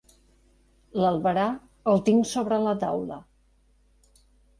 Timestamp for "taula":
2.85-3.19